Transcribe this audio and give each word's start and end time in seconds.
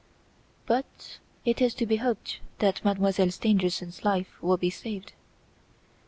"But 0.65 1.19
it 1.45 1.61
is 1.61 1.75
to 1.75 1.85
be 1.85 1.97
hoped 1.97 2.39
that 2.57 2.83
Mademoiselle 2.83 3.29
Stangerson's 3.29 4.03
life 4.03 4.41
will 4.41 4.57
be 4.57 4.71
saved." 4.71 5.13